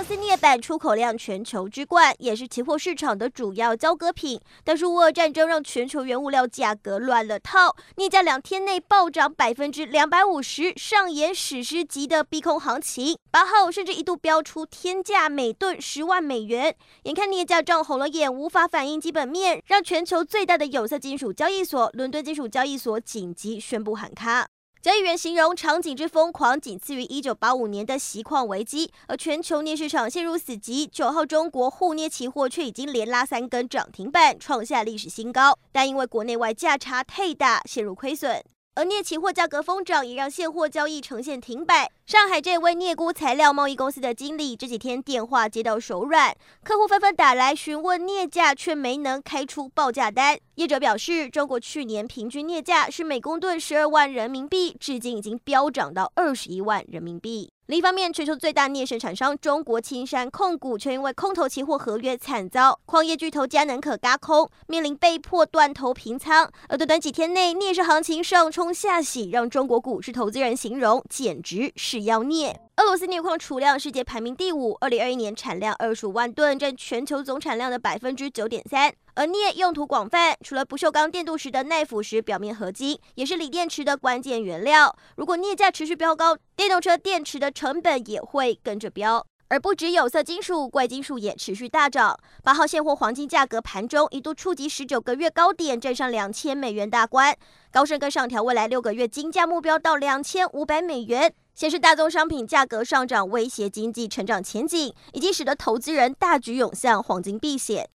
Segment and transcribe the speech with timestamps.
[0.00, 4.40] 俄罗斯镍板出口量全球之冠，也是期货市场的主要交割品。
[4.64, 13.14] 但是乌俄战争让全球原物料价格乱了套，镍价两天内暴涨百分之两百五十，上演史诗级的逼空行情。
[13.30, 16.74] 八号甚至一度飙出天价，每吨十万美元。
[17.02, 24.48] 眼看镍价涨红了眼，无法反映基本面，让全球最大的有色金属交易所伦敦金属交易所紧急宣布喊卡。
[24.82, 30.88] 交易员形容场景之疯狂，仅次于一九八五年的锡矿危机，而全球镍市场陷入死寂。
[30.90, 38.42] 九号，中国沪镍期货却已经连拉三根涨停板，创下历史新高，但因为国内外价差太大，陷入亏损。
[38.74, 41.90] 而镍期货价格疯涨，也让现货交易呈现停摆。
[42.10, 50.36] 上海这位镍钴材料贸易公司的经理这几天电话接到手软，客户纷纷打来询问镍价，却没能开出报价单。
[50.56, 57.52] 业者表示，中国去年平均镍价是每公吨十二万人民币，至今已经飙涨到二十一万人民币。
[57.70, 66.50] 另一方面，全球最大镍生产商中国青山控股却因为空头期货合约惨遭矿业巨头嘉能可轧空，面临被迫断头平仓。
[66.68, 72.60] 而短短几天内，镍市行情上冲下洗，让中国股市投资人形容简直是妖孽。
[72.80, 78.90] 俄罗斯镍矿储量世界排名第五，二零二一年产量二十五万吨，占全球总产量的百分之九点三。
[79.16, 84.96] 而镍用途广泛，除了不锈钢电镀时的耐腐蚀表面合金，也是锂电池的关键原料。
[85.16, 89.26] 如果镍价持续飙高，电动车电池的成本也会跟着飙。
[89.48, 92.16] 而不只有色金属，贵金属也持续大涨。
[92.42, 97.36] 八号现货黄金价格盘中一度触及十九个月高点，站上两千美元大关。
[97.70, 107.90] 高盛更上调未来六个月金价目标到两千五百美元，显示大宗商品价格上涨威胁经济成长前景，已经使得投资人大举涌向黄金避险。